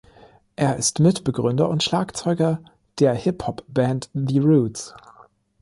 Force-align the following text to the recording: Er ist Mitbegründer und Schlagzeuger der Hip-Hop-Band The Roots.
Er 0.55 0.77
ist 0.77 0.99
Mitbegründer 0.99 1.69
und 1.69 1.83
Schlagzeuger 1.83 2.59
der 2.97 3.13
Hip-Hop-Band 3.13 4.09
The 4.15 4.39
Roots. 4.39 4.95